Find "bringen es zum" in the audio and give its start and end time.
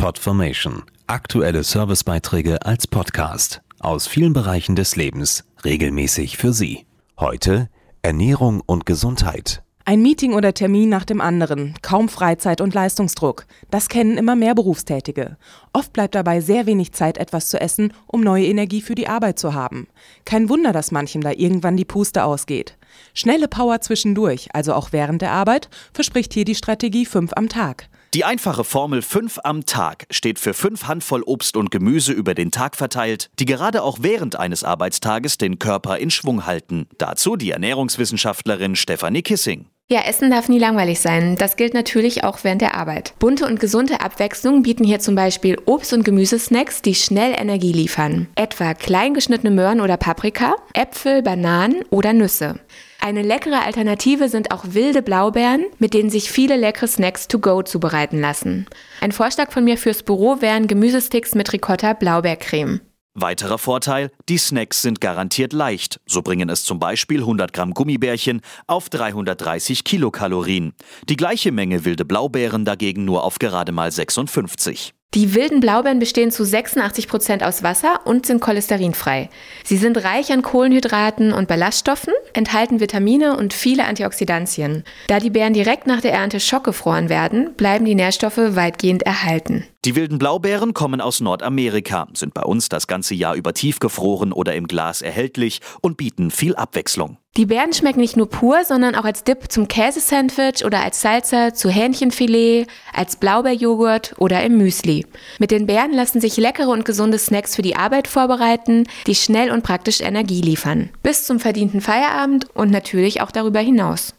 66.22-66.78